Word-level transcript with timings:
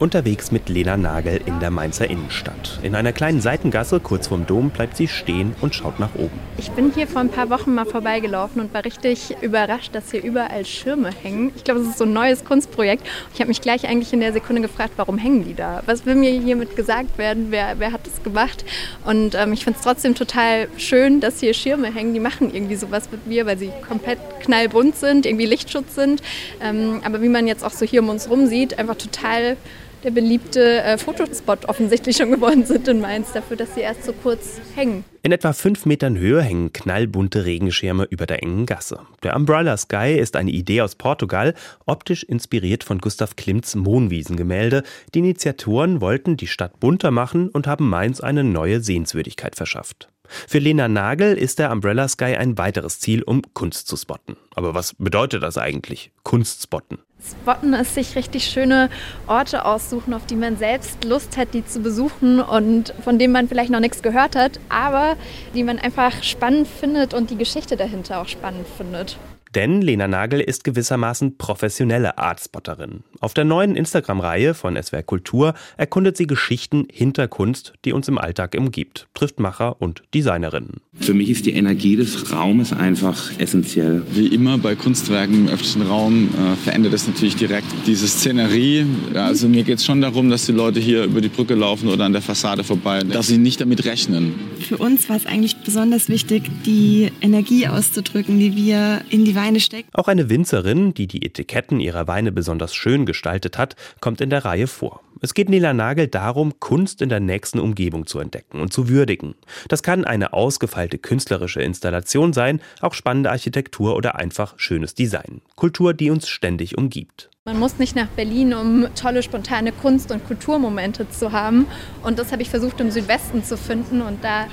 Unterwegs 0.00 0.50
mit 0.50 0.70
Lena 0.70 0.96
Nagel 0.96 1.42
in 1.44 1.60
der 1.60 1.70
Mainzer 1.70 2.08
Innenstadt. 2.08 2.80
In 2.82 2.94
einer 2.94 3.12
kleinen 3.12 3.42
Seitengasse 3.42 4.00
kurz 4.00 4.28
vorm 4.28 4.46
Dom 4.46 4.70
bleibt 4.70 4.96
sie 4.96 5.08
stehen 5.08 5.54
und 5.60 5.74
schaut 5.74 6.00
nach 6.00 6.14
oben. 6.14 6.40
Ich 6.56 6.70
bin 6.70 6.90
hier 6.94 7.06
vor 7.06 7.20
ein 7.20 7.28
paar 7.28 7.50
Wochen 7.50 7.74
mal 7.74 7.84
vorbeigelaufen 7.84 8.62
und 8.62 8.72
war 8.72 8.82
richtig 8.82 9.36
überrascht, 9.42 9.94
dass 9.94 10.10
hier 10.10 10.24
überall 10.24 10.64
Schirme 10.64 11.10
hängen. 11.10 11.52
Ich 11.54 11.64
glaube, 11.64 11.80
das 11.80 11.90
ist 11.90 11.98
so 11.98 12.04
ein 12.04 12.14
neues 12.14 12.46
Kunstprojekt. 12.46 13.06
Ich 13.34 13.40
habe 13.40 13.48
mich 13.48 13.60
gleich 13.60 13.86
eigentlich 13.86 14.10
in 14.14 14.20
der 14.20 14.32
Sekunde 14.32 14.62
gefragt, 14.62 14.94
warum 14.96 15.18
hängen 15.18 15.44
die 15.44 15.52
da? 15.52 15.82
Was 15.84 16.06
will 16.06 16.14
mir 16.14 16.30
hiermit 16.30 16.76
gesagt 16.76 17.18
werden? 17.18 17.48
Wer, 17.50 17.78
wer 17.78 17.92
hat 17.92 18.06
das 18.06 18.22
gemacht? 18.22 18.64
Und 19.04 19.34
ähm, 19.34 19.52
ich 19.52 19.64
finde 19.64 19.80
es 19.80 19.84
trotzdem 19.84 20.14
total 20.14 20.68
schön, 20.78 21.20
dass 21.20 21.40
hier 21.40 21.52
Schirme 21.52 21.94
hängen. 21.94 22.14
Die 22.14 22.20
machen 22.20 22.54
irgendwie 22.54 22.76
sowas 22.76 23.10
mit 23.12 23.26
mir, 23.26 23.44
weil 23.44 23.58
sie 23.58 23.70
komplett 23.86 24.18
knallbunt 24.40 24.96
sind, 24.96 25.26
irgendwie 25.26 25.44
Lichtschutz 25.44 25.94
sind. 25.94 26.22
Ähm, 26.62 27.02
aber 27.04 27.20
wie 27.20 27.28
man 27.28 27.46
jetzt 27.46 27.62
auch 27.62 27.72
so 27.72 27.84
hier 27.84 28.00
um 28.00 28.08
uns 28.08 28.30
rum 28.30 28.46
sieht, 28.46 28.78
einfach 28.78 28.96
total 28.96 29.58
der 30.04 30.10
beliebte 30.10 30.82
äh, 30.82 30.98
Fotospot 30.98 31.66
offensichtlich 31.66 32.16
schon 32.16 32.30
geworden 32.30 32.64
sind 32.64 32.88
in 32.88 33.00
Mainz, 33.00 33.32
dafür, 33.32 33.56
dass 33.56 33.74
sie 33.74 33.80
erst 33.80 34.04
so 34.04 34.12
kurz 34.12 34.60
hängen. 34.74 35.04
In 35.22 35.32
etwa 35.32 35.52
fünf 35.52 35.86
Metern 35.86 36.16
Höhe 36.16 36.42
hängen 36.42 36.72
knallbunte 36.72 37.44
Regenschirme 37.44 38.04
über 38.04 38.26
der 38.26 38.42
engen 38.42 38.66
Gasse. 38.66 39.00
Der 39.22 39.36
Umbrella 39.36 39.76
Sky 39.76 40.16
ist 40.18 40.36
eine 40.36 40.50
Idee 40.50 40.80
aus 40.80 40.94
Portugal, 40.94 41.54
optisch 41.86 42.22
inspiriert 42.22 42.84
von 42.84 42.98
Gustav 42.98 43.36
Klimts 43.36 43.74
Mohnwiesengemälde. 43.74 44.82
Die 45.14 45.18
Initiatoren 45.18 46.00
wollten 46.00 46.36
die 46.36 46.46
Stadt 46.46 46.80
bunter 46.80 47.10
machen 47.10 47.50
und 47.50 47.66
haben 47.66 47.88
Mainz 47.88 48.20
eine 48.20 48.44
neue 48.44 48.80
Sehenswürdigkeit 48.80 49.56
verschafft. 49.56 50.08
Für 50.30 50.58
Lena 50.58 50.88
Nagel 50.88 51.36
ist 51.36 51.58
der 51.58 51.72
Umbrella 51.72 52.06
Sky 52.08 52.36
ein 52.36 52.56
weiteres 52.56 53.00
Ziel, 53.00 53.22
um 53.22 53.42
Kunst 53.52 53.88
zu 53.88 53.96
spotten. 53.96 54.36
Aber 54.54 54.74
was 54.74 54.94
bedeutet 54.94 55.42
das 55.42 55.58
eigentlich? 55.58 56.12
Kunst 56.22 56.62
spotten. 56.62 56.98
Spotten 57.20 57.74
ist 57.74 57.94
sich 57.94 58.16
richtig 58.16 58.44
schöne 58.46 58.88
Orte 59.26 59.64
aussuchen, 59.64 60.14
auf 60.14 60.26
die 60.26 60.36
man 60.36 60.56
selbst 60.56 61.04
Lust 61.04 61.36
hat, 61.36 61.52
die 61.52 61.64
zu 61.64 61.80
besuchen 61.80 62.40
und 62.40 62.94
von 63.04 63.18
denen 63.18 63.32
man 63.32 63.48
vielleicht 63.48 63.70
noch 63.70 63.80
nichts 63.80 64.02
gehört 64.02 64.36
hat, 64.36 64.58
aber 64.68 65.16
die 65.54 65.62
man 65.62 65.78
einfach 65.78 66.22
spannend 66.22 66.66
findet 66.66 67.12
und 67.12 67.30
die 67.30 67.36
Geschichte 67.36 67.76
dahinter 67.76 68.20
auch 68.20 68.28
spannend 68.28 68.66
findet. 68.76 69.18
Denn 69.54 69.82
Lena 69.82 70.06
Nagel 70.06 70.40
ist 70.40 70.62
gewissermaßen 70.62 71.36
professionelle 71.36 72.18
Artspotterin. 72.18 73.02
Auf 73.18 73.34
der 73.34 73.44
neuen 73.44 73.74
Instagram-Reihe 73.74 74.54
von 74.54 74.80
SWR 74.80 75.02
Kultur 75.02 75.54
erkundet 75.76 76.16
sie 76.16 76.28
Geschichten 76.28 76.86
hinter 76.88 77.26
Kunst, 77.26 77.72
die 77.84 77.92
uns 77.92 78.06
im 78.06 78.16
Alltag 78.16 78.54
umgibt, 78.56 79.08
trifft 79.12 79.40
Macher 79.40 79.82
und 79.82 80.04
Designerinnen. 80.14 80.80
Für 81.00 81.14
mich 81.14 81.30
ist 81.30 81.46
die 81.46 81.54
Energie 81.54 81.96
des 81.96 82.32
Raumes 82.32 82.72
einfach 82.72 83.32
essentiell. 83.38 84.02
Wie 84.12 84.28
immer 84.28 84.56
bei 84.56 84.76
Kunstwerken 84.76 85.34
im 85.34 85.48
öffentlichen 85.48 85.82
Raum 85.82 86.28
äh, 86.28 86.54
verändert 86.56 86.92
es 86.92 87.08
natürlich 87.08 87.34
direkt 87.34 87.66
diese 87.86 88.06
Szenerie. 88.06 88.86
Ja, 89.12 89.26
also 89.26 89.48
mir 89.48 89.64
geht 89.64 89.78
es 89.78 89.84
schon 89.84 90.00
darum, 90.00 90.30
dass 90.30 90.46
die 90.46 90.52
Leute 90.52 90.78
hier 90.78 91.04
über 91.04 91.20
die 91.20 91.28
Brücke 91.28 91.54
laufen 91.54 91.88
oder 91.88 92.04
an 92.04 92.12
der 92.12 92.22
Fassade 92.22 92.62
vorbei, 92.62 93.00
dass 93.00 93.26
sie 93.26 93.38
nicht 93.38 93.60
damit 93.60 93.84
rechnen. 93.84 94.34
Für 94.60 94.76
uns 94.76 95.08
war 95.08 95.16
es 95.16 95.26
eigentlich 95.26 95.56
besonders 95.56 96.08
wichtig, 96.08 96.44
die 96.64 97.10
Energie 97.20 97.66
auszudrücken, 97.66 98.38
die 98.38 98.54
wir 98.54 99.00
in 99.10 99.24
die 99.24 99.34
Weine 99.40 99.60
stecken. 99.60 99.88
Auch 99.92 100.08
eine 100.08 100.28
Winzerin, 100.28 100.94
die 100.94 101.06
die 101.06 101.24
Etiketten 101.24 101.80
ihrer 101.80 102.06
Weine 102.06 102.32
besonders 102.32 102.74
schön 102.74 103.06
gestaltet 103.06 103.58
hat, 103.58 103.76
kommt 104.00 104.20
in 104.20 104.30
der 104.30 104.44
Reihe 104.44 104.66
vor. 104.66 105.00
Es 105.22 105.34
geht 105.34 105.48
Nela 105.48 105.74
Nagel 105.74 106.08
darum, 106.08 106.58
Kunst 106.60 107.02
in 107.02 107.10
der 107.10 107.20
nächsten 107.20 107.58
Umgebung 107.58 108.06
zu 108.06 108.20
entdecken 108.20 108.60
und 108.60 108.72
zu 108.72 108.88
würdigen. 108.88 109.34
Das 109.68 109.82
kann 109.82 110.04
eine 110.04 110.32
ausgefeilte 110.32 110.98
künstlerische 110.98 111.60
Installation 111.60 112.32
sein, 112.32 112.60
auch 112.80 112.94
spannende 112.94 113.30
Architektur 113.30 113.96
oder 113.96 114.16
einfach 114.16 114.54
schönes 114.58 114.94
Design. 114.94 115.42
Kultur, 115.56 115.92
die 115.92 116.10
uns 116.10 116.28
ständig 116.28 116.78
umgibt. 116.78 117.30
Man 117.50 117.58
muss 117.58 117.78
nicht 117.78 117.96
nach 117.96 118.06
Berlin, 118.06 118.54
um 118.54 118.86
tolle, 118.94 119.24
spontane 119.24 119.72
Kunst- 119.72 120.12
und 120.12 120.24
Kulturmomente 120.24 121.10
zu 121.10 121.32
haben. 121.32 121.66
Und 122.04 122.20
das 122.20 122.30
habe 122.30 122.42
ich 122.42 122.48
versucht 122.48 122.78
im 122.80 122.92
Südwesten 122.92 123.42
zu 123.42 123.56
finden. 123.56 124.02
Und 124.02 124.22
da 124.22 124.46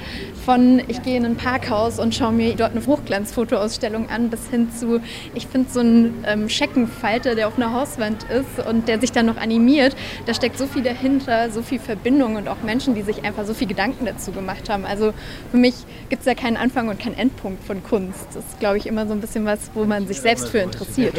von, 0.43 0.81
ich 0.87 1.03
gehe 1.03 1.15
in 1.15 1.23
ein 1.23 1.35
Parkhaus 1.35 1.99
und 1.99 2.15
schaue 2.15 2.31
mir 2.31 2.55
dort 2.55 2.71
eine 2.71 2.83
Hochglanzfotoausstellung 2.83 4.09
an, 4.09 4.31
bis 4.31 4.49
hin 4.49 4.71
zu, 4.71 4.99
ich 5.35 5.45
finde 5.45 5.69
so 5.69 5.81
einen 5.81 6.25
ähm, 6.25 6.49
Scheckenfalter, 6.49 7.35
der 7.35 7.49
auf 7.49 7.57
einer 7.57 7.71
Hauswand 7.71 8.23
ist 8.31 8.65
und 8.67 8.87
der 8.87 8.99
sich 8.99 9.11
dann 9.11 9.27
noch 9.27 9.37
animiert. 9.37 9.95
Da 10.25 10.33
steckt 10.33 10.57
so 10.57 10.65
viel 10.65 10.81
dahinter, 10.81 11.51
so 11.51 11.61
viel 11.61 11.79
Verbindung 11.79 12.35
und 12.35 12.47
auch 12.47 12.63
Menschen, 12.63 12.95
die 12.95 13.03
sich 13.03 13.23
einfach 13.23 13.45
so 13.45 13.53
viel 13.53 13.67
Gedanken 13.67 14.07
dazu 14.07 14.31
gemacht 14.31 14.69
haben. 14.69 14.85
Also 14.85 15.13
für 15.51 15.57
mich 15.57 15.75
gibt 16.09 16.21
es 16.21 16.25
ja 16.25 16.33
keinen 16.33 16.57
Anfang 16.57 16.89
und 16.89 16.99
keinen 16.99 17.15
Endpunkt 17.15 17.63
von 17.63 17.83
Kunst. 17.83 18.25
Das 18.33 18.43
ist, 18.43 18.59
glaube 18.59 18.79
ich, 18.79 18.87
immer 18.87 19.05
so 19.05 19.13
ein 19.13 19.21
bisschen 19.21 19.45
was, 19.45 19.69
wo 19.75 19.85
man 19.85 20.07
sich 20.07 20.19
selbst 20.19 20.49
für 20.49 20.59
interessiert. 20.59 21.13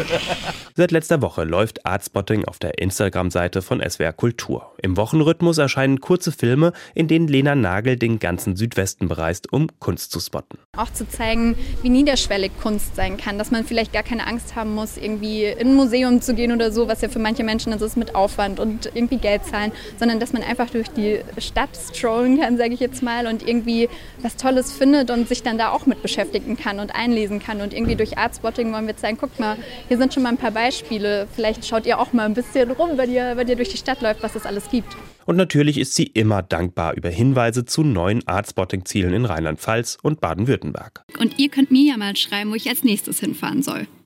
Seit 0.75 0.91
letzter 0.91 1.22
Woche 1.22 1.44
läuft 1.44 1.68
Artspotting 1.84 2.45
auf 2.45 2.59
der 2.59 2.79
Instagram-Seite 2.79 3.62
von 3.62 3.81
SWR 3.81 4.12
Kultur. 4.12 4.73
Im 4.83 4.97
Wochenrhythmus 4.97 5.59
erscheinen 5.59 6.01
kurze 6.01 6.33
Filme, 6.33 6.73
in 6.95 7.09
denen 7.09 7.29
Lena 7.29 7.55
Nagel 7.55 7.97
den 7.97 8.19
ganzen 8.19 8.56
Südwesten 8.56 9.09
bereist, 9.09 9.53
um 9.53 9.69
Kunst 9.79 10.11
zu 10.11 10.21
spotten. 10.21 10.59
Auch 10.77 10.93
zu 10.93 11.09
zeigen, 11.09 11.56
wie 11.83 11.89
niederschwellig 11.89 12.53
Kunst 12.62 12.97
sein 12.97 13.17
kann, 13.17 13.39
dass 13.39 13.51
man 13.51 13.65
vielleicht 13.65 13.93
gar 13.93 14.03
keine 14.03 14.27
Angst 14.27 14.56
haben 14.56 14.75
muss, 14.75 14.97
irgendwie 14.97 15.45
in 15.45 15.69
ein 15.69 15.75
Museum 15.75 16.21
zu 16.21 16.34
gehen 16.34 16.53
oder 16.53 16.73
so, 16.73 16.89
was 16.89 17.01
ja 17.01 17.09
für 17.09 17.19
manche 17.19 17.45
Menschen 17.45 17.73
das 17.73 17.83
ist 17.83 17.97
mit 17.97 18.15
Aufwand 18.15 18.61
und 18.61 18.87
irgendwie 18.95 19.19
Geld 19.19 19.45
zahlen, 19.45 19.73
sondern 19.99 20.21
dass 20.21 20.33
man 20.33 20.43
einfach 20.43 20.71
durch 20.71 20.89
die 20.89 21.21
Stadt 21.39 21.71
strollen 21.95 22.41
kann, 22.41 22.56
sage 22.56 22.75
ich 22.75 22.81
jetzt 22.81 23.03
mal, 23.03 23.27
und 23.27 23.47
irgendwie 23.47 23.89
was 24.23 24.37
Tolles 24.37 24.73
findet 24.73 25.11
und 25.11 25.29
sich 25.29 25.43
dann 25.43 25.59
da 25.59 25.71
auch 25.71 25.87
mit 25.87 26.03
beschäftigen 26.03 26.56
kann 26.56 26.81
und 26.81 26.95
einlesen 26.95 27.41
kann. 27.41 27.61
Und 27.61 27.75
irgendwie 27.75 27.97
durch 27.97 28.19
Artspotting 28.19 28.73
wollen 28.73 28.87
wir 28.87 28.97
zeigen, 28.97 29.19
guck 29.19 29.39
mal, 29.39 29.56
hier 29.89 29.99
sind 29.99 30.15
schon 30.15 30.23
mal 30.23 30.31
ein 30.31 30.37
paar 30.37 30.50
Beispiele. 30.50 31.27
Vielleicht 31.48 31.66
schaut 31.66 31.86
ihr 31.86 31.98
auch 31.98 32.12
mal 32.12 32.26
ein 32.26 32.34
bisschen 32.34 32.70
rum, 32.72 32.98
wenn 32.98 33.10
ihr, 33.10 33.38
wenn 33.38 33.48
ihr 33.48 33.56
durch 33.56 33.70
die 33.70 33.78
Stadt 33.78 34.03
läuft, 34.03 34.22
was 34.22 34.34
es 34.34 34.44
alles 34.44 34.69
gibt. 34.69 34.94
Und 35.25 35.36
natürlich 35.36 35.78
ist 35.78 35.94
sie 35.94 36.04
immer 36.04 36.42
dankbar 36.42 36.94
über 36.94 37.09
Hinweise 37.09 37.64
zu 37.64 37.82
neuen 37.82 38.26
Artspotting-Zielen 38.28 39.14
in 39.14 39.25
Rheinland-Pfalz 39.25 39.97
und 40.03 40.20
Baden-Württemberg. 40.20 41.04
Und 41.19 41.38
ihr 41.38 41.48
könnt 41.48 41.70
mir 41.70 41.92
ja 41.92 41.97
mal 41.97 42.14
schreiben, 42.16 42.50
wo 42.50 42.54
ich 42.54 42.69
als 42.69 42.84
nächstes 42.84 43.20
hinfahren 43.20 43.62
soll. 43.62 43.88